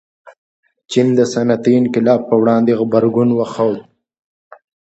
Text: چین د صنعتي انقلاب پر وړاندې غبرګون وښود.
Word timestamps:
چین 0.91 1.07
د 1.17 1.19
صنعتي 1.33 1.73
انقلاب 1.81 2.21
پر 2.27 2.37
وړاندې 2.41 2.77
غبرګون 2.79 3.29
وښود. 3.33 3.77